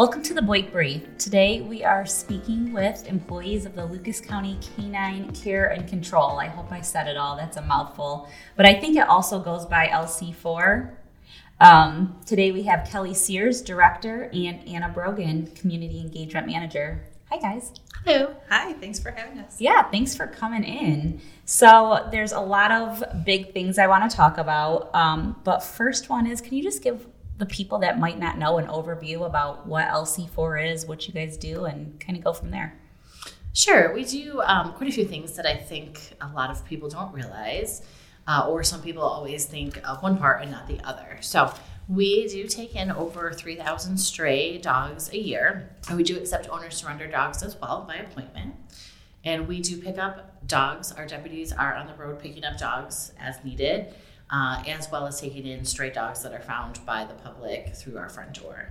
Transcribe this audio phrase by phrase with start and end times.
[0.00, 1.02] Welcome to the Boyk Brief.
[1.18, 6.38] Today we are speaking with employees of the Lucas County Canine Care and Control.
[6.38, 8.26] I hope I said it all, that's a mouthful.
[8.56, 10.94] But I think it also goes by LC4.
[11.60, 17.04] Um, today we have Kelly Sears, Director, and Anna Brogan, Community Engagement Manager.
[17.28, 17.70] Hi, guys.
[18.06, 18.34] Hello.
[18.48, 19.60] Hi, thanks for having us.
[19.60, 21.20] Yeah, thanks for coming in.
[21.44, 24.94] So, there's a lot of big things I want to talk about.
[24.94, 27.06] Um, but first one is can you just give
[27.40, 31.36] the people that might not know an overview about what LC4 is, what you guys
[31.36, 32.78] do, and kind of go from there?
[33.54, 33.92] Sure.
[33.92, 37.12] We do um, quite a few things that I think a lot of people don't
[37.12, 37.82] realize,
[38.28, 41.18] uh, or some people always think of one part and not the other.
[41.20, 41.52] So,
[41.88, 46.70] we do take in over 3,000 stray dogs a year, and we do accept owner
[46.70, 48.54] surrender dogs as well by appointment.
[49.24, 50.92] And we do pick up dogs.
[50.92, 53.92] Our deputies are on the road picking up dogs as needed,
[54.30, 57.98] uh, as well as taking in stray dogs that are found by the public through
[57.98, 58.70] our front door.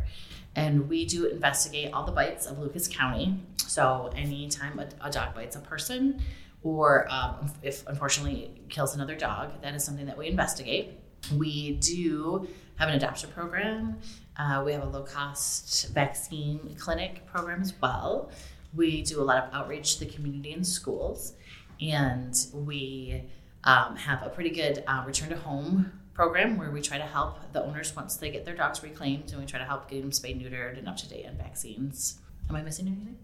[0.55, 3.37] And we do investigate all the bites of Lucas County.
[3.57, 6.21] So, anytime a, a dog bites a person,
[6.63, 10.99] or um, if unfortunately kills another dog, that is something that we investigate.
[11.35, 13.99] We do have an adoption program.
[14.37, 18.31] Uh, we have a low cost vaccine clinic program as well.
[18.73, 21.33] We do a lot of outreach to the community and schools.
[21.81, 23.23] And we
[23.63, 27.39] um, have a pretty good uh, return to home program where we try to help
[27.53, 30.11] the owners once they get their dogs reclaimed and we try to help get them
[30.11, 32.19] spayed, neutered, and up to date on vaccines.
[32.49, 33.17] Am I missing anything?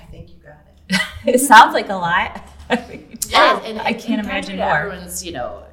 [0.00, 0.56] I think you got
[0.88, 1.00] it.
[1.34, 2.42] it sounds like a lot.
[3.28, 4.70] yeah, and, and I can't imagine more.
[4.70, 5.64] Everyone's, you know,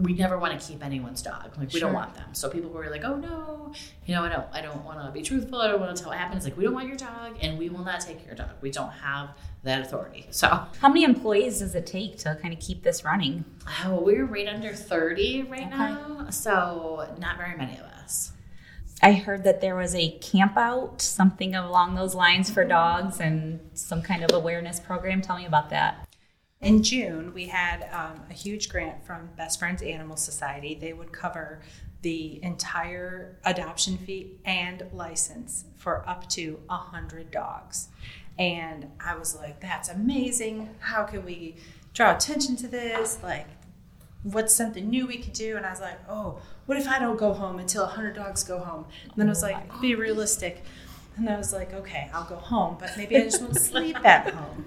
[0.00, 1.56] we never want to keep anyone's dog.
[1.58, 1.80] Like we sure.
[1.80, 2.32] don't want them.
[2.32, 3.72] So people were like, "Oh no,
[4.06, 5.60] you know, I don't, I don't want to be truthful.
[5.60, 7.58] I don't want to tell what happened." It's like we don't want your dog, and
[7.58, 8.50] we will not take your dog.
[8.60, 9.30] We don't have
[9.64, 10.26] that authority.
[10.30, 13.44] So, how many employees does it take to kind of keep this running?
[13.84, 15.70] Oh, we're right under thirty right okay.
[15.70, 18.32] now, so not very many of us.
[19.00, 22.70] I heard that there was a camp out, something along those lines for mm-hmm.
[22.70, 25.22] dogs, and some kind of awareness program.
[25.22, 26.07] Tell me about that.
[26.60, 30.74] In June, we had um, a huge grant from Best Friends Animal Society.
[30.74, 31.60] They would cover
[32.02, 37.88] the entire adoption fee and license for up to 100 dogs.
[38.38, 40.70] And I was like, that's amazing.
[40.80, 41.56] How can we
[41.94, 43.18] draw attention to this?
[43.22, 43.46] Like,
[44.24, 45.56] what's something new we could do?
[45.56, 48.58] And I was like, oh, what if I don't go home until 100 dogs go
[48.58, 48.86] home?
[49.04, 50.64] And then I was like, be realistic.
[51.16, 54.34] And I was like, okay, I'll go home, but maybe I just won't sleep at
[54.34, 54.64] home.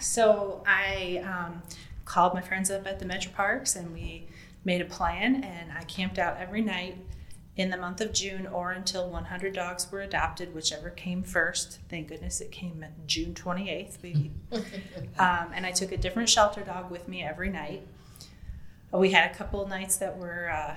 [0.00, 1.62] So I um,
[2.04, 4.26] called my friends up at the Metro Parks and we
[4.64, 6.96] made a plan and I camped out every night
[7.56, 11.80] in the month of June or until 100 dogs were adopted, whichever came first.
[11.88, 14.00] Thank goodness it came June 28th.
[14.00, 14.30] We,
[15.18, 17.86] um, and I took a different shelter dog with me every night.
[18.92, 20.76] We had a couple of nights that were uh,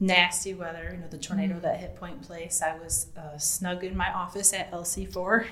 [0.00, 1.62] nasty weather, you know, the tornado mm.
[1.62, 2.62] that hit Point Place.
[2.62, 5.46] I was uh, snug in my office at LC4.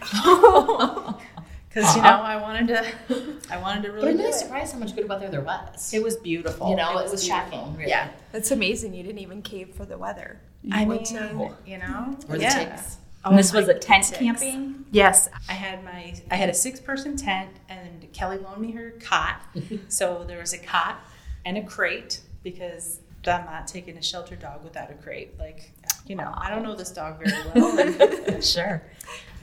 [1.74, 2.18] because you uh-huh.
[2.18, 4.00] know I wanted to, I wanted to really.
[4.02, 5.92] But I'm really surprised how much good weather there was.
[5.92, 6.70] It was beautiful.
[6.70, 7.76] You know, it was, was shocking.
[7.76, 7.90] Really.
[7.90, 8.94] Yeah, that's amazing.
[8.94, 10.40] You didn't even cave for the weather.
[10.62, 12.64] You I mean, to, you know, or the yeah.
[12.64, 12.98] ticks.
[13.24, 14.18] Oh, this was a tent ticks.
[14.18, 14.84] camping.
[14.92, 18.92] Yes, I had my I had a six person tent, and Kelly loaned me her
[19.00, 19.40] cot.
[19.88, 21.00] so there was a cot
[21.44, 25.38] and a crate because I'm not taking a shelter dog without a crate.
[25.38, 25.72] Like,
[26.06, 28.40] you know, I don't know this dog very well.
[28.42, 28.82] sure.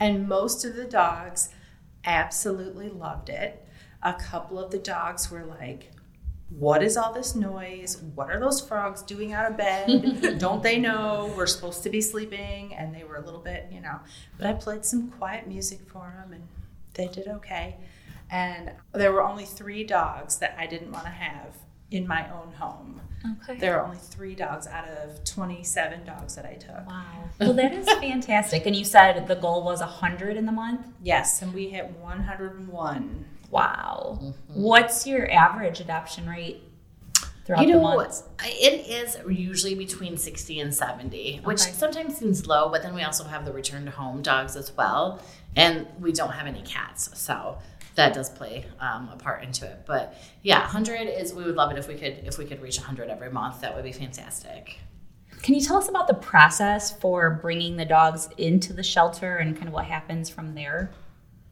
[0.00, 1.50] And most of the dogs
[2.04, 3.66] absolutely loved it.
[4.02, 5.90] A couple of the dogs were like,
[6.58, 8.02] what is all this noise?
[8.14, 10.38] What are those frogs doing out of bed?
[10.38, 12.74] Don't they know we're supposed to be sleeping?
[12.74, 14.00] And they were a little bit, you know.
[14.36, 16.42] But I played some quiet music for them and
[16.94, 17.76] they did okay.
[18.30, 21.56] And there were only three dogs that I didn't want to have
[21.92, 23.00] in my own home.
[23.42, 23.58] Okay.
[23.58, 26.86] There are only three dogs out of 27 dogs that I took.
[26.88, 27.04] Wow.
[27.38, 28.66] Well, that is fantastic.
[28.66, 30.86] And you said the goal was 100 in the month?
[31.02, 33.24] Yes, and we hit 101.
[33.50, 34.18] Wow.
[34.20, 34.62] Mm-hmm.
[34.62, 36.62] What's your average adoption rate?
[37.44, 41.72] Throughout you know, it is usually between 60 and 70, which okay.
[41.72, 45.20] sometimes seems low, but then we also have the return to home dogs as well.
[45.56, 47.10] And we don't have any cats.
[47.18, 47.58] So
[47.94, 49.84] that does play um, a part into it.
[49.86, 52.78] But yeah, 100 is we would love it if we could if we could reach
[52.78, 53.60] 100 every month.
[53.60, 54.78] That would be fantastic.
[55.42, 59.56] Can you tell us about the process for bringing the dogs into the shelter and
[59.56, 60.90] kind of what happens from there?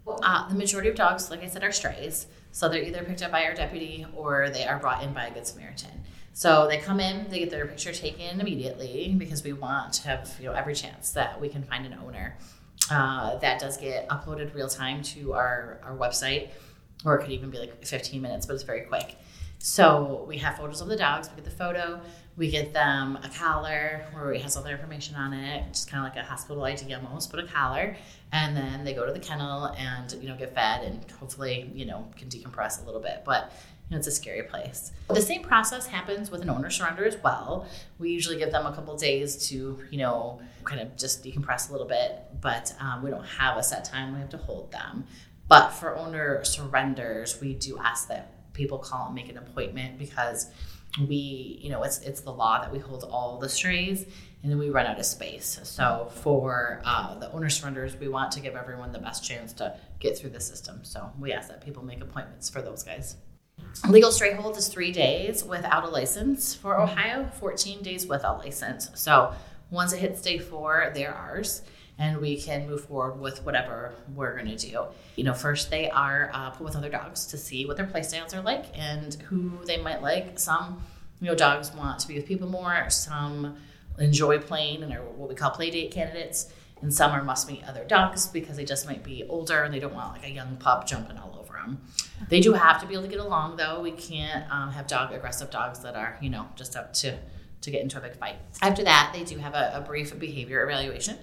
[0.06, 2.26] Uh, the majority of dogs, like I said, are strays.
[2.52, 5.34] So they're either picked up by our deputy or they are brought in by a
[5.34, 6.04] Good Samaritan.
[6.32, 10.36] So they come in, they get their picture taken immediately because we want to have
[10.38, 12.38] you know every chance that we can find an owner.
[12.90, 16.48] Uh, that does get uploaded real time to our, our website,
[17.04, 19.16] or it could even be like 15 minutes, but it's very quick.
[19.62, 21.28] So we have photos of the dogs.
[21.28, 22.00] We get the photo.
[22.36, 26.04] We get them a collar where it has all their information on it, just kind
[26.04, 27.94] of like a hospital ID almost, but a collar.
[28.32, 31.84] And then they go to the kennel and you know get fed and hopefully you
[31.84, 33.22] know can decompress a little bit.
[33.26, 33.52] But
[33.90, 34.92] you know, it's a scary place.
[35.08, 37.66] The same process happens with an owner surrender as well.
[37.98, 41.72] We usually give them a couple days to, you know, kind of just decompress a
[41.72, 44.14] little bit, but um, we don't have a set time.
[44.14, 45.06] We have to hold them.
[45.48, 50.46] But for owner surrenders, we do ask that people call and make an appointment because
[51.08, 54.04] we, you know, it's it's the law that we hold all the strays
[54.42, 55.58] and then we run out of space.
[55.64, 59.76] So for uh, the owner surrenders, we want to give everyone the best chance to
[59.98, 60.80] get through the system.
[60.82, 63.16] So we ask that people make appointments for those guys.
[63.88, 68.32] Legal stray hold is three days without a license for Ohio, 14 days with a
[68.32, 68.90] license.
[68.94, 69.34] So
[69.70, 71.62] once it hits day four, they're ours
[71.98, 74.84] and we can move forward with whatever we're going to do.
[75.16, 78.02] You know, first they are uh, put with other dogs to see what their play
[78.02, 80.38] styles are like and who they might like.
[80.38, 80.82] Some,
[81.20, 82.88] you know, dogs want to be with people more.
[82.88, 83.56] Some
[83.98, 86.50] enjoy playing and are what we call play date candidates.
[86.80, 89.78] And some are must meet other dogs because they just might be older and they
[89.80, 91.80] don't want like a young pup jumping all over them.
[92.28, 93.80] They do have to be able to get along though.
[93.80, 97.18] We can't um, have dog aggressive dogs that are, you know, just up to
[97.62, 98.36] to get into a big fight.
[98.62, 101.18] After that, they do have a, a brief behavior evaluation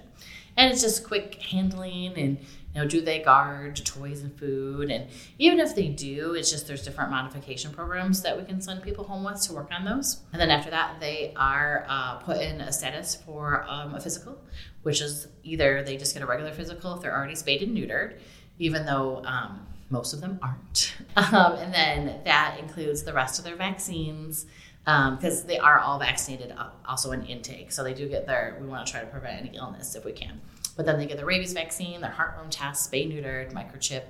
[0.58, 2.38] and it's just quick handling and
[2.74, 5.08] you know do they guard toys and food and
[5.38, 9.04] even if they do it's just there's different modification programs that we can send people
[9.04, 12.60] home with to work on those and then after that they are uh, put in
[12.60, 14.38] a status for um, a physical
[14.82, 18.18] which is either they just get a regular physical if they're already spayed and neutered
[18.58, 23.44] even though um, most of them aren't um, and then that includes the rest of
[23.44, 24.46] their vaccines
[24.84, 27.70] because um, they are all vaccinated uh, also in intake.
[27.72, 30.12] So they do get their, we want to try to prevent any illness if we
[30.12, 30.40] can.
[30.76, 34.04] But then they get the rabies vaccine, their heartworm test, spay neutered, microchip.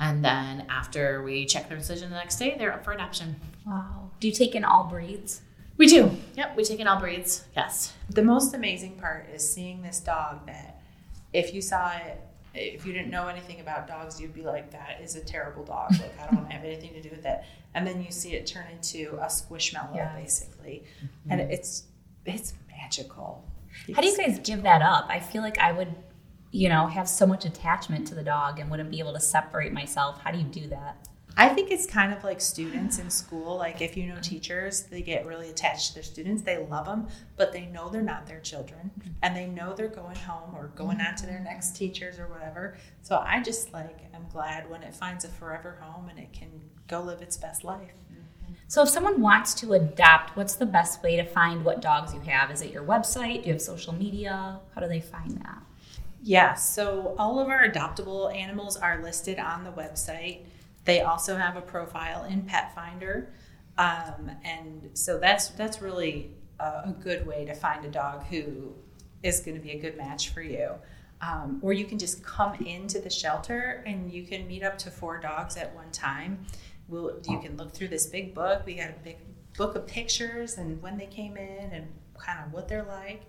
[0.00, 3.36] And then after we check their decision the next day, they're up for adoption.
[3.66, 4.10] Wow.
[4.20, 5.42] Do you take in all breeds?
[5.76, 6.16] We do.
[6.36, 7.44] Yep, we take in all breeds.
[7.54, 7.92] Yes.
[8.08, 10.80] The most amazing part is seeing this dog that
[11.34, 12.20] if you saw it
[12.54, 15.92] if you didn't know anything about dogs, you'd be like, that is a terrible dog.
[15.92, 17.42] Like, I don't want to have anything to do with it.
[17.74, 20.14] And then you see it turn into a squishmallow, yeah.
[20.14, 20.84] basically.
[20.98, 21.32] Mm-hmm.
[21.32, 21.84] And it's
[22.24, 23.44] it's magical.
[23.94, 25.06] How do you guys give that up?
[25.08, 25.94] I feel like I would,
[26.50, 29.72] you know, have so much attachment to the dog and wouldn't be able to separate
[29.72, 30.20] myself.
[30.22, 31.08] How do you do that?
[31.36, 33.56] I think it's kind of like students in school.
[33.56, 36.42] Like if you know teachers, they get really attached to their students.
[36.42, 39.10] They love them, but they know they're not their children, mm-hmm.
[39.22, 41.44] and they know they're going home or going on to their mm-hmm.
[41.44, 42.76] next teachers or whatever.
[43.00, 46.50] So I just like I'm glad when it finds a forever home and it can
[46.86, 47.94] go live its best life.
[48.12, 48.52] Mm-hmm.
[48.68, 52.20] So if someone wants to adopt, what's the best way to find what dogs you
[52.20, 52.50] have?
[52.50, 53.42] Is it your website?
[53.42, 54.60] Do you have social media?
[54.74, 55.62] How do they find that?
[56.24, 60.44] Yeah, so all of our adoptable animals are listed on the website.
[60.84, 63.28] They also have a profile in Petfinder,
[63.78, 68.74] um, and so that's that's really a, a, good way to find a dog who
[69.22, 70.72] is going to be a good match for you.
[71.20, 74.90] Um, or you can just come into the shelter and you can meet up to
[74.90, 76.44] four dogs at one time.
[76.88, 78.66] We'll, you can look through this big book.
[78.66, 79.18] We got a big
[79.56, 81.86] book of pictures and when they came in and
[82.18, 83.22] kind of what they're like,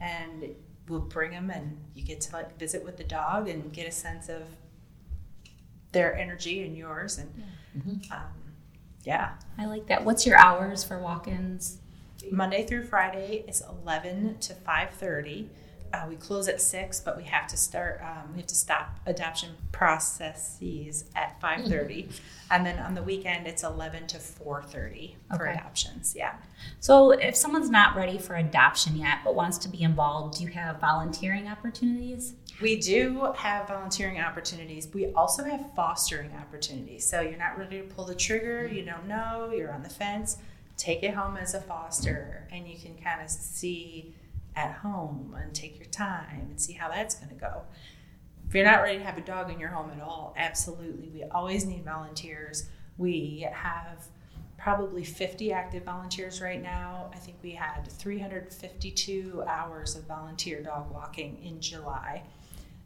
[0.00, 0.54] and
[0.88, 3.92] we'll bring them and you get to like visit with the dog and get a
[3.92, 4.42] sense of
[5.92, 7.18] their energy and yours.
[7.18, 7.44] And
[7.76, 8.12] mm-hmm.
[8.12, 8.32] um,
[9.04, 9.34] yeah.
[9.58, 10.04] I like that.
[10.04, 11.78] What's your hours for walk-ins?
[12.30, 15.48] Monday through Friday is 11 to 5:30.
[15.92, 18.00] Uh, we close at six, but we have to start.
[18.02, 22.10] Um, we have to stop adoption processes at 5:30, mm-hmm.
[22.50, 26.14] and then on the weekend it's 11 to 4:30 for adoptions.
[26.16, 26.34] Yeah.
[26.80, 30.50] So if someone's not ready for adoption yet but wants to be involved, do you
[30.50, 32.34] have volunteering opportunities?
[32.60, 34.88] We do have volunteering opportunities.
[34.92, 37.06] We also have fostering opportunities.
[37.06, 40.38] So you're not ready to pull the trigger, you don't know, you're on the fence.
[40.76, 44.14] Take it home as a foster, and you can kind of see
[44.56, 47.62] at home and take your time and see how that's going to go.
[48.48, 51.08] If you're not ready to have a dog in your home at all, absolutely.
[51.08, 52.68] We always need volunteers.
[52.96, 54.06] We have
[54.56, 57.10] probably 50 active volunteers right now.
[57.12, 62.22] I think we had 352 hours of volunteer dog walking in July.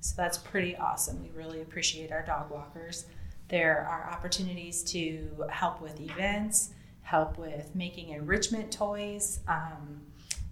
[0.00, 1.22] So that's pretty awesome.
[1.22, 3.04] We really appreciate our dog walkers.
[3.48, 6.70] There are opportunities to help with events,
[7.02, 9.40] help with making enrichment toys.
[9.46, 10.00] Um,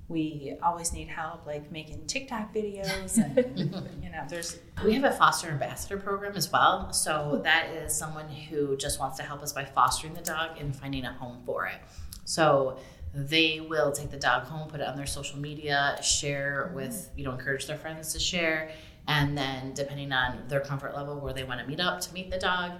[0.09, 3.59] we always need help like making TikTok videos and
[4.03, 8.29] you know there's we have a foster ambassador program as well so that is someone
[8.29, 11.67] who just wants to help us by fostering the dog and finding a home for
[11.67, 11.81] it
[12.25, 12.79] so
[13.15, 17.25] they will take the dog home put it on their social media share with you
[17.25, 18.71] know encourage their friends to share
[19.07, 22.31] and then depending on their comfort level where they want to meet up to meet
[22.31, 22.73] the dog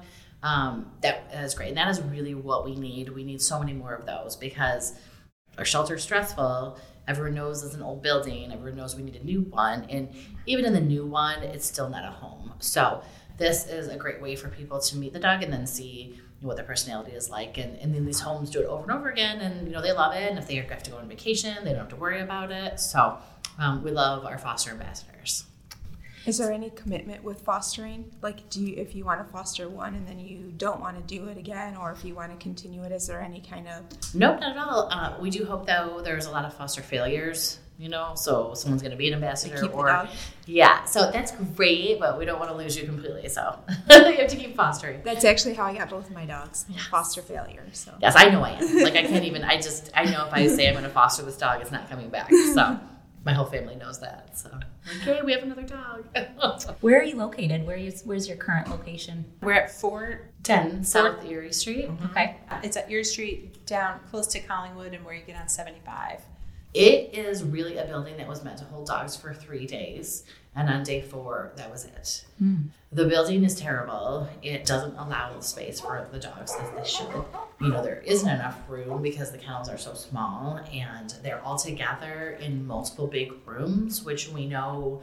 [0.43, 1.69] um, that is great.
[1.69, 3.09] And that is really what we need.
[3.09, 4.95] We need so many more of those because
[5.57, 6.79] our shelter is stressful.
[7.09, 8.53] Everyone knows it's an old building.
[8.53, 9.85] Everyone knows we need a new one.
[9.89, 10.11] And
[10.47, 12.53] even in the new one, it's still not a home.
[12.61, 13.03] So
[13.39, 16.57] this is a great way for people to meet the dog and then see what
[16.57, 17.59] their personality is like.
[17.59, 19.41] And, and then these homes do it over and over again.
[19.41, 20.29] And, you know, they love it.
[20.29, 22.79] And if they have to go on vacation, they don't have to worry about it.
[22.79, 23.19] So
[23.59, 25.45] um, we love our foster ambassadors.
[26.29, 28.11] Is there any commitment with fostering?
[28.21, 31.03] Like, do you, if you want to foster one and then you don't want to
[31.03, 33.83] do it again, or if you want to continue it, is there any kind of?
[34.15, 34.89] Nope, not at all.
[34.93, 37.59] Uh, we do hope though there's a lot of foster failures.
[37.79, 40.09] You know, so someone's going to be an ambassador, or
[40.47, 40.85] yeah.
[40.85, 43.29] So that's great, but we don't want to lose you completely.
[43.29, 43.57] So
[43.91, 45.01] you have to keep fostering.
[45.05, 46.67] That's actually how I got both of my dogs.
[46.91, 47.65] Foster failure.
[47.73, 48.83] So Yes, I know I am.
[48.83, 49.45] Like I can't even.
[49.45, 51.89] I just I know if I say I'm going to foster this dog, it's not
[51.89, 52.31] coming back.
[52.53, 52.81] So
[53.25, 54.39] my whole family knows that.
[54.39, 54.51] So
[55.03, 56.05] okay, we have another dog.
[56.81, 57.67] Where are you located?
[57.67, 59.25] Where is where's your current location?
[59.43, 61.89] We're at four ten Ten South Erie Street.
[61.89, 62.07] Mm-hmm.
[62.07, 62.37] Okay.
[62.63, 66.21] It's at Erie Street, down close to Collingwood, and where you get on seventy five.
[66.75, 70.69] It is really a building that was meant to hold dogs for three days, and
[70.69, 72.25] on day four, that was it.
[72.39, 72.57] Hmm.
[72.93, 74.29] The building is terrible.
[74.43, 77.25] It doesn't allow the space for the dogs as they should.
[77.61, 81.59] You know, there isn't enough room because the kennels are so small, and they're all
[81.59, 85.01] together in multiple big rooms, which we know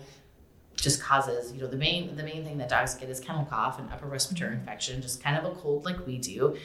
[0.75, 3.79] just causes you know the main the main thing that dogs get is kennel cough
[3.79, 6.57] and upper respiratory infection just kind of a cold like we do.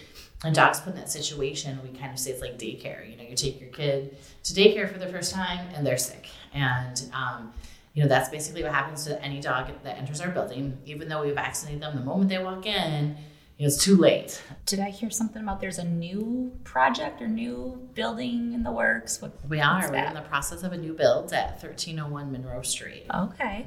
[0.42, 3.24] And dogs put in that situation we kind of say it's like daycare you know
[3.24, 6.28] you take your kid to daycare for the first time and they're sick.
[6.52, 7.52] And um,
[7.94, 10.78] you know that's basically what happens to any dog that enters our building.
[10.84, 13.16] Even though we vaccinate them the moment they walk in
[13.60, 14.42] it's too late.
[14.64, 19.20] Did I hear something about there's a new project or new building in the works?
[19.20, 19.90] What we are.
[19.90, 23.04] we're in the process of a new build at 1301 monroe street.
[23.14, 23.66] Okay.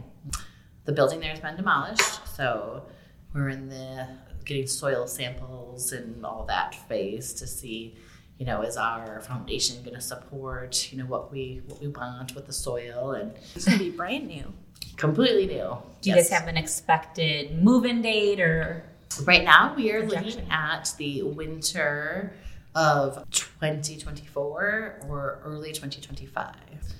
[0.86, 2.86] The building there has been demolished, so
[3.34, 4.08] we're in the
[4.46, 7.96] getting soil samples and all that phase to see,
[8.38, 12.36] you know, is our foundation going to support, you know, what we what we want
[12.36, 14.52] with the soil and it's gonna be brand new.
[14.98, 15.78] completely new.
[16.02, 18.84] Do you guys have an expected move-in date or?
[19.26, 20.26] Right now, we are Projection.
[20.42, 22.34] looking at the winter
[22.76, 26.56] of 2024 or early 2025.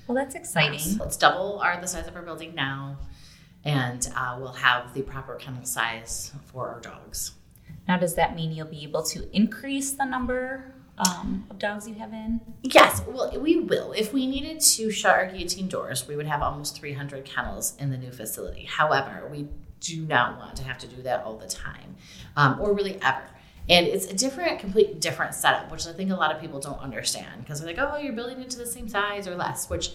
[0.06, 0.78] Well, that's exciting.
[0.78, 2.96] So Let's double our the size of our building now,
[3.64, 7.32] and uh, we'll have the proper kennel size for our dogs.
[7.88, 11.94] Now, does that mean you'll be able to increase the number um, of dogs you
[11.94, 12.40] have in?
[12.62, 13.92] Yes, well, we will.
[13.92, 17.90] If we needed to shut our guillotine doors, we would have almost 300 kennels in
[17.90, 18.64] the new facility.
[18.64, 19.48] However, we
[19.80, 21.96] do not want to have to do that all the time,
[22.36, 23.22] um, or really ever.
[23.68, 26.78] And it's a different, complete different setup, which I think a lot of people don't
[26.80, 29.92] understand because they're like, oh, you're building into the same size or less, which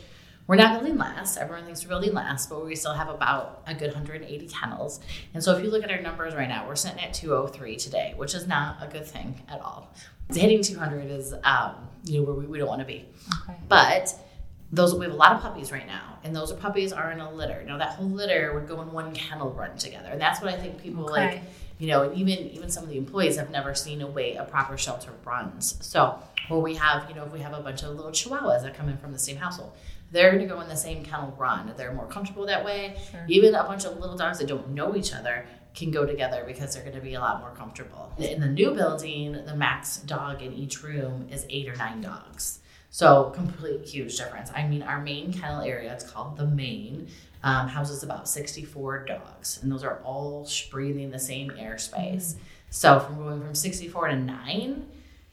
[0.50, 1.38] we're not building less.
[1.38, 5.00] Everyone thinks we're building less, but we still have about a good 180 kennels.
[5.36, 8.16] And so if you look at our numbers right now, we're sitting at 203 today,
[8.18, 9.94] which is not a good thing at all.
[10.34, 13.06] Hitting 200 is, um, you know, where we, we don't want to be.
[13.44, 13.60] Okay.
[13.68, 14.12] But
[14.72, 17.32] those we have a lot of puppies right now, and those puppies are in a
[17.32, 17.64] litter.
[17.68, 20.58] Now that whole litter would go in one kennel run together, and that's what I
[20.58, 21.26] think people Okay.
[21.28, 21.42] like.
[21.80, 24.44] You know, and even even some of the employees have never seen a way a
[24.44, 25.78] proper shelter runs.
[25.82, 26.20] So
[26.50, 28.90] where we have, you know, if we have a bunch of little chihuahuas that come
[28.90, 29.72] in from the same household,
[30.12, 31.74] they're going to go in the same kennel run.
[31.78, 32.98] They're more comfortable that way.
[33.12, 33.26] Sure.
[33.28, 35.46] Even a bunch of little dogs that don't know each other
[35.76, 38.12] can go together because they're going to be a lot more comfortable.
[38.18, 42.60] In the new building, the max dog in each room is eight or nine dogs.
[42.90, 44.52] So complete huge difference.
[44.54, 47.08] I mean, our main kennel area, it's called the main,
[47.44, 52.36] um, houses about 64 dogs, and those are all breathing the same airspace.
[52.70, 54.88] So from going from 64 to nine,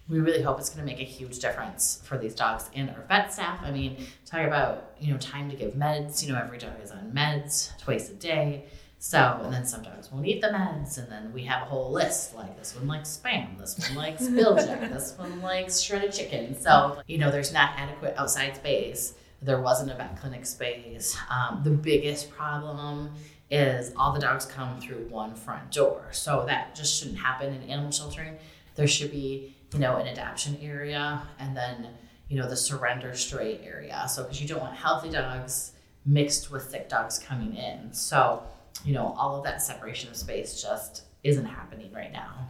[0.09, 3.05] we really hope it's going to make a huge difference for these dogs and our
[3.09, 3.61] vet staff.
[3.63, 6.23] I mean, talk about you know time to give meds.
[6.25, 8.67] You know, every dog is on meds twice a day.
[8.99, 11.93] So, and then some dogs won't eat the meds, and then we have a whole
[11.93, 16.59] list like this one likes spam, this one likes bilge, this one likes shredded chicken.
[16.59, 19.15] So, you know, there's not adequate outside space.
[19.43, 21.17] There wasn't a vet clinic space.
[21.31, 23.11] Um, the biggest problem
[23.51, 26.09] is all the dogs come through one front door.
[26.13, 28.37] So that just shouldn't happen in animal sheltering.
[28.75, 31.89] There should be, you know, an adoption area and then,
[32.29, 34.07] you know, the surrender stray area.
[34.09, 35.73] So, because you don't want healthy dogs
[36.05, 37.93] mixed with sick dogs coming in.
[37.93, 38.43] So,
[38.85, 42.49] you know, all of that separation of space just isn't happening right now.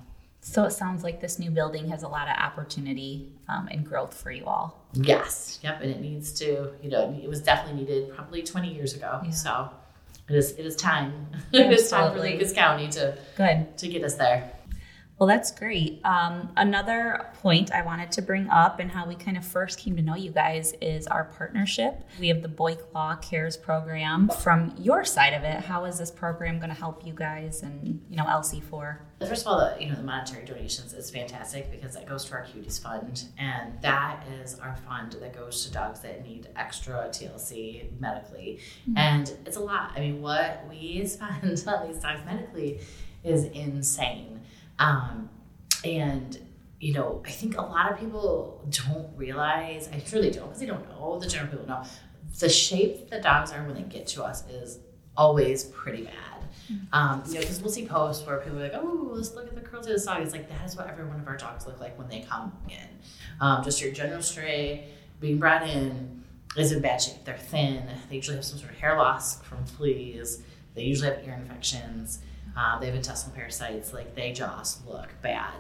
[0.49, 4.15] So it sounds like this new building has a lot of opportunity um, and growth
[4.15, 4.81] for you all.
[4.93, 8.95] Yes, yep, and it needs to, you know, it was definitely needed probably 20 years
[8.95, 9.21] ago.
[9.25, 9.31] Yeah.
[9.31, 9.71] So
[10.29, 11.26] it is, it is time.
[11.53, 12.21] it is time for.
[12.21, 13.76] Lucas County to Good.
[13.76, 14.53] to get us there.
[15.18, 16.04] Well, that's great.
[16.04, 19.96] Um, another point I wanted to bring up and how we kind of first came
[19.96, 22.04] to know you guys is our partnership.
[22.20, 24.28] We have the Boyk Law Cares program.
[24.28, 28.04] From your side of it, how is this program going to help you guys and
[28.11, 28.99] you know LC4?
[29.20, 32.35] First of all, the you know the monetary donations is fantastic because that goes to
[32.35, 37.08] our Cuties Fund, and that is our fund that goes to dogs that need extra
[37.08, 38.99] TLC medically, mm-hmm.
[38.99, 39.92] and it's a lot.
[39.96, 42.80] I mean, what we spend on these dogs medically
[43.25, 44.36] is insane.
[44.78, 45.30] Um,
[45.85, 46.38] and
[46.78, 50.66] you know, I think a lot of people don't realize, I truly don't, because they
[50.66, 51.83] don't know, the general people know,
[52.38, 54.78] the shape the dogs are when they get to us is
[55.16, 56.12] always pretty bad.
[56.71, 56.85] Mm-hmm.
[56.92, 59.54] Um, you know, because we'll see posts where people are like, oh, let's look at
[59.54, 60.23] the curls of the dog.
[60.23, 62.52] It's like, that is what every one of our dogs look like when they come
[62.68, 62.88] in.
[63.40, 64.88] Um, just your general stray
[65.21, 66.25] being brought in
[66.56, 67.25] is in bad shape.
[67.25, 67.85] They're thin.
[68.11, 70.42] They usually have some sort of hair loss from fleas.
[70.75, 72.18] They usually have ear infections.
[72.57, 73.93] Uh, they have intestinal parasites.
[73.93, 75.55] Like they just look bad.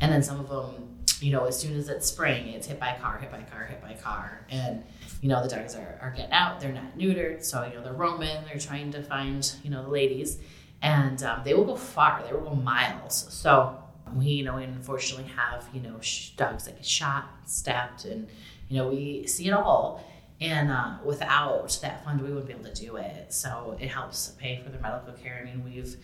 [0.00, 0.88] And then some of them,
[1.20, 3.80] you know, as soon as it's spring, it's hit by car, hit by car, hit
[3.80, 4.44] by car.
[4.50, 4.82] And,
[5.20, 6.60] you know, the dogs are, are getting out.
[6.60, 7.44] They're not neutered.
[7.44, 8.36] So, you know, they're roaming.
[8.48, 10.38] They're trying to find, you know, the ladies.
[10.82, 12.22] And um, they will go far.
[12.26, 13.26] They will go miles.
[13.32, 13.78] So
[14.14, 16.00] we, you know, we unfortunately have, you know,
[16.36, 18.28] dogs that get shot, stabbed, and,
[18.68, 20.04] you know, we see it all.
[20.40, 23.32] And uh, without that fund, we wouldn't be able to do it.
[23.32, 25.38] So it helps pay for their medical care.
[25.40, 25.96] I mean, we've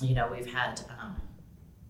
[0.00, 1.16] you know, we've had um,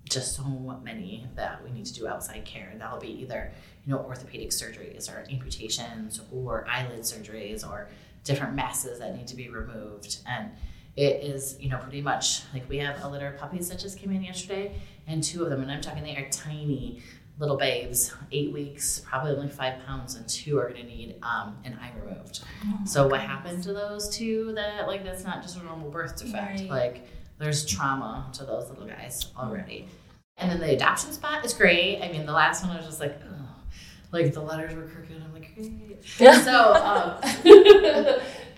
[0.08, 0.44] just so
[0.82, 2.68] many that we need to do outside care.
[2.70, 3.52] And that'll be either,
[3.84, 7.88] you know, orthopedic surgeries or amputations or eyelid surgeries or
[8.24, 10.18] different masses that need to be removed.
[10.26, 10.50] And
[10.96, 13.98] it is, you know, pretty much like we have a litter of puppies that just
[13.98, 14.74] came in yesterday,
[15.06, 17.00] and two of them, and I'm talking they are tiny
[17.38, 21.56] little babes, eight weeks, probably only five pounds, and two are going to need um,
[21.64, 22.40] an eye removed.
[22.66, 24.52] Oh so what happened to those two?
[24.54, 26.68] That like that's not just a normal birth defect, right.
[26.68, 27.08] like
[27.40, 29.88] there's trauma to those little guys already.
[30.36, 32.00] And then the adoption spot is great.
[32.02, 33.46] I mean, the last one I was just like, oh,
[34.12, 35.16] like the letters were crooked.
[35.22, 36.04] I'm like, great.
[36.44, 37.18] so, um,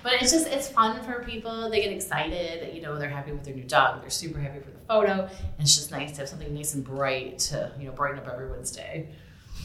[0.03, 1.71] but it's just it's fun for people.
[1.71, 2.75] They get excited.
[2.75, 4.01] You know, they're happy with their new dog.
[4.01, 5.29] They're super happy for the photo.
[5.29, 8.29] And it's just nice to have something nice and bright to you know brighten up
[8.29, 9.11] everyone's day.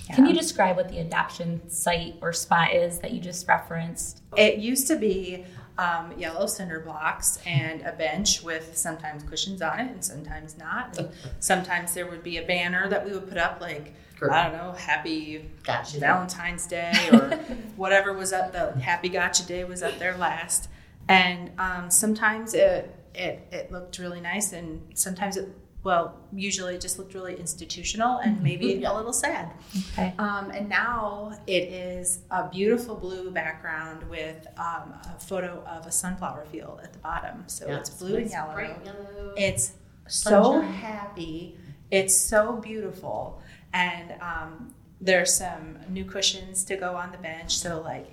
[0.09, 0.15] Yeah.
[0.15, 4.21] Can you describe what the adoption site or spot is that you just referenced?
[4.35, 5.45] It used to be
[5.77, 10.97] um, yellow cinder blocks and a bench with sometimes cushions on it and sometimes not.
[10.97, 11.09] And
[11.39, 13.93] sometimes there would be a banner that we would put up, like,
[14.29, 15.99] I don't know, Happy gotcha.
[15.99, 17.37] Valentine's Day or
[17.75, 20.69] whatever was up, the Happy Gotcha Day was up there last.
[21.07, 25.47] And um, sometimes it, it, it looked really nice and sometimes it
[25.87, 28.43] well, usually it just looked really institutional and mm-hmm.
[28.43, 29.53] maybe a little sad.
[29.93, 30.13] Okay.
[30.19, 35.91] Um, and now it is a beautiful blue background with um, a photo of a
[35.91, 37.45] sunflower field at the bottom.
[37.47, 38.79] So yeah, it's blue it's and yellow.
[38.83, 39.33] yellow.
[39.37, 39.75] It's
[40.09, 41.55] so happy.
[41.89, 43.41] It's so beautiful.
[43.71, 47.57] And um, there's some new cushions to go on the bench.
[47.57, 48.07] So, like,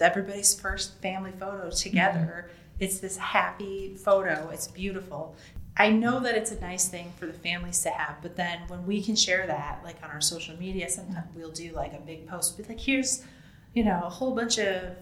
[0.00, 2.48] everybody's first family photo together.
[2.48, 2.84] Mm-hmm.
[2.84, 4.50] It's this happy photo.
[4.52, 5.36] It's beautiful.
[5.78, 8.86] I know that it's a nice thing for the families to have, but then when
[8.86, 12.26] we can share that, like on our social media, sometimes we'll do like a big
[12.26, 13.22] post, be like, here's,
[13.74, 14.96] you know, a whole bunch of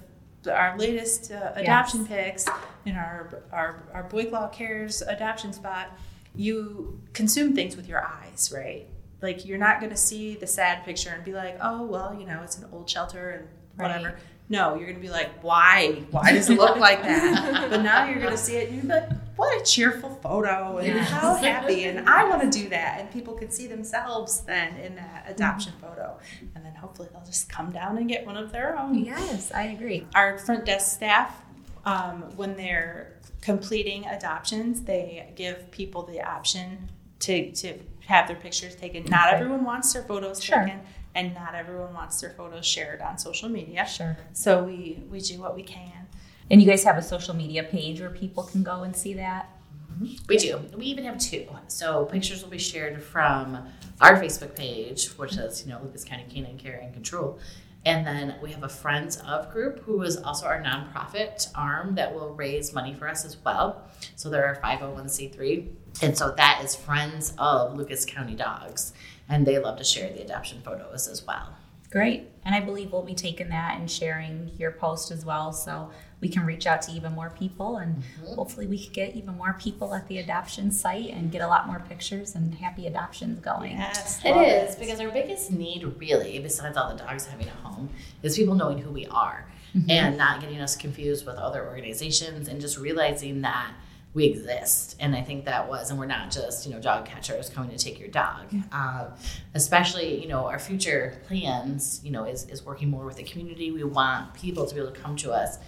[0.50, 2.08] our latest uh, adoption yes.
[2.44, 2.48] pics
[2.84, 5.90] in our, our our Boyk Law Cares adoption spot.
[6.34, 8.86] You consume things with your eyes, right?
[9.22, 12.26] Like you're not going to see the sad picture and be like, oh well, you
[12.26, 14.08] know, it's an old shelter and whatever.
[14.08, 14.18] Right.
[14.48, 16.02] No, you're going to be like, why?
[16.10, 17.66] Why does it look like that?
[17.70, 20.86] but now you're going to see it and you're like, what a cheerful photo and
[20.86, 21.10] yes.
[21.10, 21.84] how happy.
[21.84, 23.00] And I want to do that.
[23.00, 26.18] And people can see themselves then in that adoption photo.
[26.54, 28.94] And then hopefully they'll just come down and get one of their own.
[28.94, 30.06] Yes, I agree.
[30.14, 31.42] Our front desk staff,
[31.84, 38.76] um, when they're completing adoptions, they give people the option to, to have their pictures
[38.76, 39.04] taken.
[39.04, 40.60] Not everyone wants their photos sure.
[40.60, 40.80] taken
[41.14, 43.86] and not everyone wants their photos shared on social media.
[43.86, 44.16] Sure.
[44.32, 46.03] So we we do what we can.
[46.50, 49.50] And you guys have a social media page where people can go and see that.
[49.92, 50.14] Mm-hmm.
[50.28, 50.60] We do.
[50.76, 51.46] We even have two.
[51.68, 53.66] So pictures will be shared from
[54.00, 57.38] our Facebook page, which is, you know, Lucas County Canine Care and Control.
[57.86, 62.14] And then we have a Friends of group who is also our nonprofit arm that
[62.14, 63.88] will raise money for us as well.
[64.16, 65.68] So they're a 501c3.
[66.02, 68.94] And so that is Friends of Lucas County Dogs
[69.28, 71.54] and they love to share the adoption photos as well.
[71.90, 72.28] Great.
[72.44, 75.52] And I believe we'll be taking that and sharing your post as well.
[75.52, 75.90] So
[76.24, 78.34] we can reach out to even more people and mm-hmm.
[78.34, 81.66] hopefully we can get even more people at the adoption site and get a lot
[81.66, 83.72] more pictures and happy adoptions going.
[83.72, 87.90] Yes, it is because our biggest need really, besides all the dogs having a home,
[88.22, 89.90] is people knowing who we are mm-hmm.
[89.90, 93.74] and not getting us confused with other organizations and just realizing that
[94.14, 94.96] we exist.
[95.00, 97.76] And I think that was, and we're not just, you know, dog catchers coming to
[97.76, 98.46] take your dog.
[98.72, 99.08] Um,
[99.54, 103.72] especially, you know, our future plans, you know, is, is working more with the community.
[103.72, 105.58] We want people to be able to come to us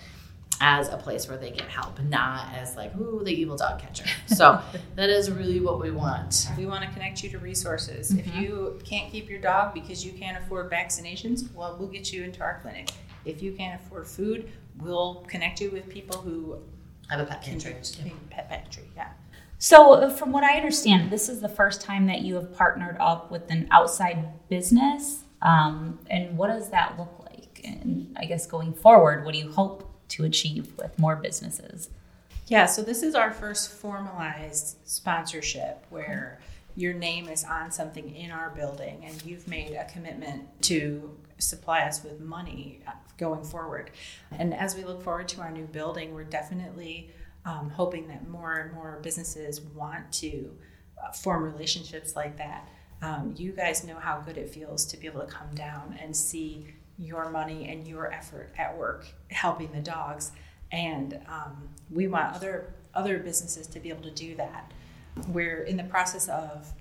[0.61, 4.07] as a place where they get help, not as like, ooh, the evil dog catcher.
[4.27, 4.61] So
[4.97, 6.49] that is really what we want.
[6.59, 8.13] We want to connect you to resources.
[8.13, 12.23] If you can't keep your dog because you can't afford vaccinations, well, we'll get you
[12.25, 12.91] into our clinic.
[13.25, 16.59] If you can't afford food, we'll connect you with people who
[17.09, 17.77] I have a pet can pantry.
[18.05, 18.85] do pet pantry.
[18.97, 19.09] Yeah.
[19.59, 22.97] So, uh, from what I understand, this is the first time that you have partnered
[23.01, 25.25] up with an outside business.
[25.41, 27.61] Um, and what does that look like?
[27.65, 31.91] And I guess going forward, what do you hope to achieve with more businesses?
[32.49, 36.39] Yeah, so this is our first formalized sponsorship where
[36.77, 41.81] your name is on something in our building and you've made a commitment to supply
[41.81, 43.91] us with money uh, going forward.
[44.31, 47.11] And as we look forward to our new building, we're definitely
[47.45, 50.51] um, hoping that more and more businesses want to
[51.03, 52.69] uh, form relationships like that.
[53.03, 56.17] Um, you guys know how good it feels to be able to come down and
[56.17, 60.33] see your money and your effort at work helping the dogs
[60.73, 64.73] and um, we want other other businesses to be able to do that.
[65.29, 66.73] We're in the process of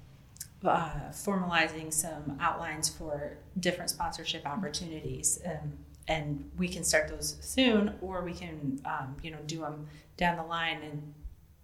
[0.63, 5.73] uh, formalizing some outlines for different sponsorship opportunities, um,
[6.08, 10.38] and we can start those soon, or we can um, you know do them down
[10.38, 11.13] the line and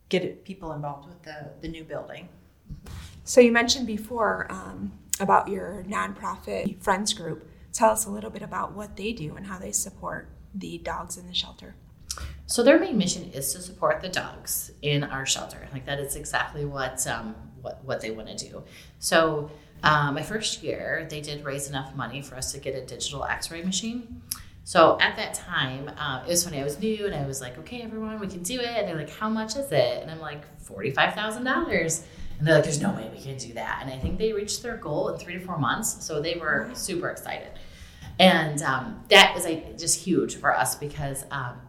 [0.10, 2.30] get people involved with the the new building.
[3.24, 7.48] So you mentioned before um, about your nonprofit friends group.
[7.74, 11.18] Tell us a little bit about what they do and how they support the dogs
[11.18, 11.76] in the shelter.
[12.46, 15.68] So their main mission is to support the dogs in our shelter.
[15.72, 18.64] Like that is exactly what um, what what they want to do.
[19.00, 19.50] So
[19.84, 23.24] uh, my first year, they did raise enough money for us to get a digital
[23.24, 24.22] X-ray machine.
[24.64, 26.60] So at that time, uh, it was funny.
[26.60, 28.96] I was new, and I was like, "Okay, everyone, we can do it." And they're
[28.96, 32.06] like, "How much is it?" And I'm like, forty-five thousand dollars."
[32.38, 34.62] And they're like, "There's no way we can do that." And I think they reached
[34.62, 36.06] their goal in three to four months.
[36.06, 37.52] So they were super excited,
[38.20, 41.26] and um, that was like, just huge for us because.
[41.32, 41.60] Um,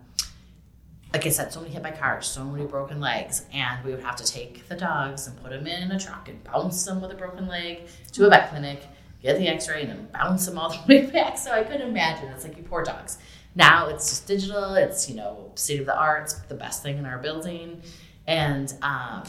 [1.13, 4.03] like I said, so many hit by cars, so many broken legs, and we would
[4.03, 7.11] have to take the dogs and put them in a truck and bounce them with
[7.11, 8.83] a broken leg to a vet clinic,
[9.23, 11.39] get the X-ray, and then bounce them all the way back.
[11.39, 12.29] So I couldn't imagine.
[12.31, 13.19] It's like you poor dogs.
[13.55, 14.75] Now it's just digital.
[14.75, 16.25] It's you know state of the art.
[16.25, 17.83] It's the best thing in our building,
[18.27, 19.25] and um,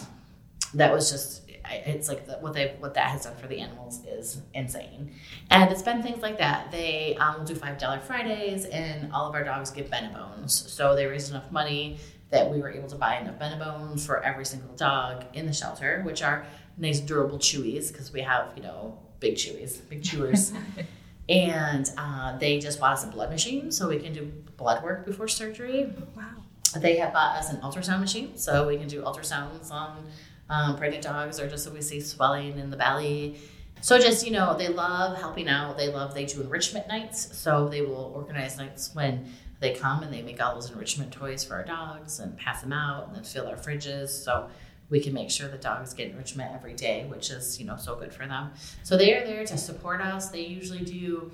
[0.74, 4.04] that was just it's like the, what they what that has done for the animals
[4.06, 5.12] is insane
[5.50, 9.34] and it's been things like that they um, do five dollar fridays and all of
[9.34, 11.98] our dogs get benebones so they raise enough money
[12.34, 16.02] that we were able to buy enough benebones for every single dog in the shelter
[16.04, 16.46] which are
[16.78, 20.52] nice durable chewies because we have you know big chewies big chewers
[21.30, 24.26] and uh, they just bought us a blood machine so we can do
[24.58, 26.24] blood work before surgery Wow.
[26.78, 30.04] they have bought us an ultrasound machine so we can do ultrasounds on
[30.50, 33.38] um, pregnant dogs or just so we see swelling in the belly.
[33.82, 35.78] So just, you know, they love helping out.
[35.78, 37.36] They love, they do enrichment nights.
[37.38, 39.26] So they will organize nights when
[39.63, 42.73] they come and they make all those enrichment toys for our dogs and pass them
[42.73, 44.10] out and then fill our fridges.
[44.10, 44.49] So
[44.89, 47.95] we can make sure the dogs get enrichment every day, which is, you know, so
[47.95, 48.52] good for them.
[48.84, 50.30] So they are there to support us.
[50.30, 51.32] They usually do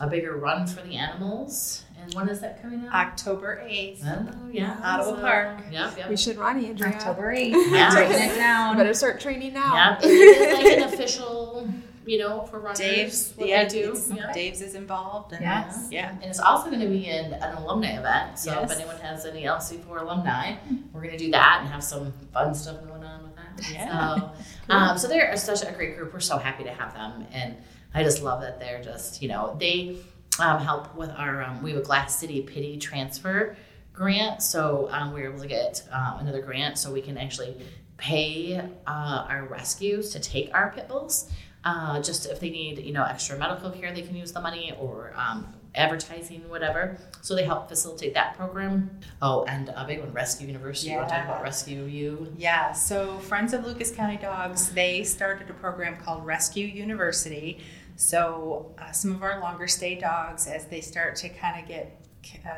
[0.00, 1.82] a bigger run for the animals.
[2.00, 2.94] And when is that coming up?
[2.94, 4.00] October 8th.
[4.04, 4.78] Oh, yeah.
[4.82, 5.58] Ottawa So- Park.
[5.70, 6.08] Yep, yep.
[6.08, 6.94] We should run, Andrea.
[6.94, 7.72] October 8th.
[7.72, 7.90] Yeah.
[7.90, 8.76] Taking it down.
[8.76, 9.74] better start training now.
[9.74, 11.68] Yeah, it is like an official,
[12.06, 12.78] you know, for runners.
[12.78, 14.00] Dave's, what yeah, they do.
[14.14, 14.32] Yeah.
[14.32, 15.32] Dave's is involved.
[15.32, 15.88] And Yes.
[15.90, 16.10] Yeah.
[16.10, 18.38] And it's also going to be an, an alumni event.
[18.38, 18.70] So Yes.
[18.70, 20.56] if anyone has any LC4 alumni,
[20.92, 23.72] we're going to do that and have some fun stuff going on with that.
[23.72, 24.16] Yeah.
[24.16, 24.30] So,
[24.74, 26.12] um, so they're such a great group.
[26.12, 27.56] We're so happy to have them, and
[27.94, 29.98] I just love that they're just, you know, they
[30.38, 31.42] um, help with our.
[31.42, 33.56] Um, we have a Glass City Pity Transfer
[33.92, 37.56] grant, so um, we were able to get um, another grant so we can actually
[37.98, 41.30] pay uh, our rescues to take our pit bulls.
[41.64, 44.72] Uh, just if they need, you know, extra medical care, they can use the money
[44.80, 45.46] or um,
[45.76, 46.98] advertising, whatever.
[47.20, 48.98] So they help facilitate that program.
[49.20, 50.90] Oh, and a big one, Rescue University.
[50.90, 52.32] You want to talk about Rescue U?
[52.36, 57.60] Yeah, so Friends of Lucas County Dogs, they started a program called Rescue University.
[57.96, 62.00] So uh, some of our longer stay dogs, as they start to kind of get
[62.44, 62.50] uh,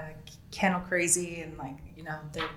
[0.50, 2.48] kennel crazy and like, you know, they're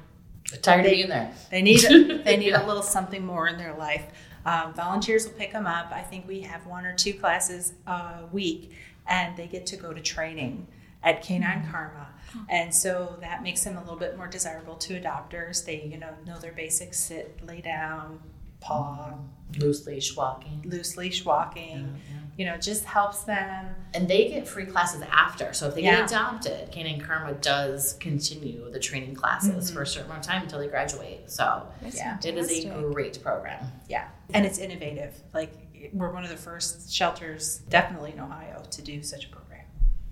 [0.62, 1.34] Tired of They- being there.
[1.52, 1.80] They need
[2.24, 2.66] they need Yeah.
[2.66, 4.06] a little something more in their life.
[4.48, 5.92] Um, volunteers will pick them up.
[5.92, 8.72] I think we have one or two classes a week,
[9.06, 10.68] and they get to go to training
[11.04, 12.08] at Canine Karma,
[12.48, 15.66] and so that makes them a little bit more desirable to adopters.
[15.66, 18.22] They you know know their basics: sit, lay down,
[18.60, 19.14] paw,
[19.60, 20.62] Loose leash walking.
[20.66, 22.00] loose leash walking.
[22.38, 23.74] You know, just helps them.
[23.96, 25.54] And they get free classes after.
[25.54, 26.02] So if they Yeah.
[26.02, 30.44] get adopted, Canine Karma does continue the training classes for a certain amount of time
[30.44, 31.32] until they graduate.
[31.32, 32.18] So That's Yeah.
[32.24, 33.72] it is a great program.
[33.88, 35.20] Yeah, and it's innovative.
[35.34, 35.52] Like
[35.94, 39.62] we're one of the first shelters, definitely in Ohio, to do such a program.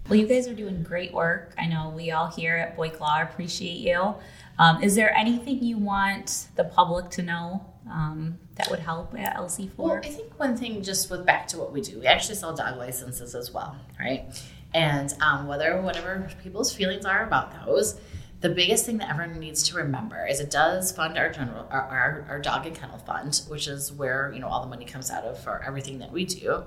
[0.07, 1.53] Well, you guys are doing great work.
[1.57, 4.15] I know we all here at Boyk Law appreciate you.
[4.57, 9.35] Um, is there anything you want the public to know um, that would help at
[9.35, 9.71] LC4?
[9.77, 12.55] Well, I think one thing, just with back to what we do, we actually sell
[12.55, 14.25] dog licenses as well, right?
[14.73, 17.99] And um, whether whatever people's feelings are about those,
[18.41, 21.81] the biggest thing that everyone needs to remember is it does fund our general our,
[21.81, 25.09] our, our dog and kennel fund, which is where you know all the money comes
[25.09, 26.63] out of for everything that we do.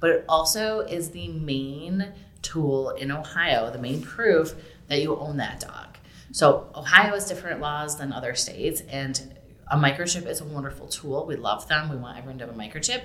[0.00, 4.54] But it also is the main tool in Ohio, the main proof
[4.88, 5.96] that you own that dog.
[6.32, 9.32] So Ohio has different laws than other states, and
[9.70, 11.26] a microchip is a wonderful tool.
[11.26, 11.88] We love them.
[11.88, 13.04] We want everyone to have a microchip.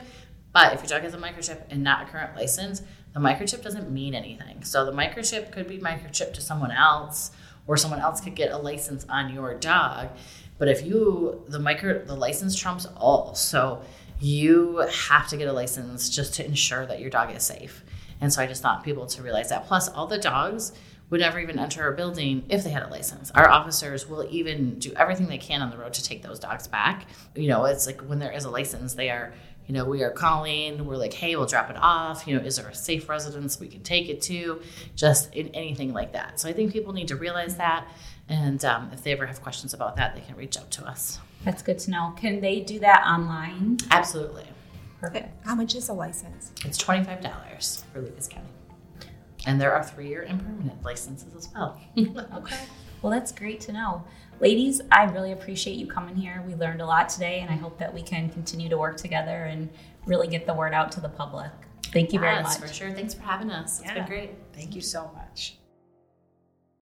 [0.53, 2.81] But if your dog has a microchip and not a current license,
[3.13, 4.63] the microchip doesn't mean anything.
[4.63, 7.31] So the microchip could be microchip to someone else,
[7.67, 10.09] or someone else could get a license on your dog.
[10.57, 13.35] But if you the micro the license trumps all.
[13.35, 13.83] So
[14.19, 14.77] you
[15.09, 17.83] have to get a license just to ensure that your dog is safe.
[18.19, 19.67] And so I just want people to realize that.
[19.67, 20.71] Plus, all the dogs
[21.09, 23.31] would never even enter our building if they had a license.
[23.31, 26.67] Our officers will even do everything they can on the road to take those dogs
[26.67, 27.07] back.
[27.35, 29.33] You know, it's like when there is a license, they are,
[29.67, 32.27] you know, we are calling, we're like, hey, we'll drop it off.
[32.27, 34.61] You know, is there a safe residence we can take it to?
[34.95, 36.39] Just in anything like that.
[36.39, 37.87] So I think people need to realize that.
[38.27, 41.19] And um, if they ever have questions about that, they can reach out to us.
[41.45, 42.13] That's good to know.
[42.17, 43.77] Can they do that online?
[43.91, 44.45] Absolutely.
[44.99, 45.45] Perfect.
[45.45, 46.51] How much is a license?
[46.65, 48.49] It's $25 for Lucas County.
[49.45, 51.79] And there are three year and permanent licenses as well.
[52.35, 52.57] Okay.
[53.01, 54.03] Well, that's great to know.
[54.39, 56.43] Ladies, I really appreciate you coming here.
[56.47, 59.45] We learned a lot today, and I hope that we can continue to work together
[59.45, 59.69] and
[60.05, 61.51] really get the word out to the public.
[61.93, 62.57] Thank you very much.
[62.57, 62.91] for sure.
[62.91, 63.79] Thanks for having us.
[63.79, 63.93] It's Yeah.
[63.95, 64.31] been great.
[64.53, 65.57] Thank you so much.